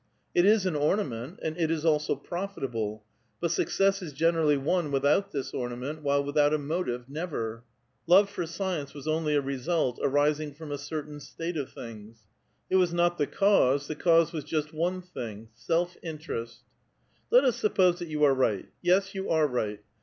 It 0.33 0.45
is 0.45 0.65
an 0.65 0.75
ornament, 0.75 1.37
and 1.43 1.55
it 1.59 1.69
is 1.69 1.85
also 1.85 2.15
profitable; 2.15 3.03
but 3.39 3.51
success 3.51 4.01
is 4.01 4.13
generally 4.13 4.57
won 4.57 4.91
without 4.91 5.31
this 5.31 5.53
ornament, 5.53 6.01
while 6.01 6.23
without 6.23 6.55
a 6.55 6.57
motive, 6.57 7.07
never! 7.07 7.63
Love 8.07 8.27
for 8.27 8.47
science 8.47 8.95
was 8.95 9.07
only 9.07 9.35
a 9.35 9.41
result 9.41 9.99
arising 10.01 10.55
from 10.55 10.71
a 10.71 10.79
certain 10.79 11.19
state 11.19 11.55
of 11.55 11.71
things; 11.71 12.25
it 12.67 12.77
was 12.77 12.95
not 12.95 13.21
its 13.21 13.37
cause; 13.37 13.85
the 13.85 13.93
cause 13.95 14.33
was 14.33 14.43
just 14.43 14.73
one 14.73 15.03
thing,— 15.03 15.49
self 15.53 15.95
interest" 16.01 16.61
[yui 16.61 16.63
yoda, 16.63 17.29
profit]."• 17.29 17.29
Let 17.29 17.43
us 17.43 17.55
suppose 17.57 17.99
that 17.99 18.07
you 18.09 18.23
are 18.23 18.33
right; 18.33 18.69
yes, 18.81 19.13
you 19.13 19.29
are 19.29 19.45
right! 19.45 19.81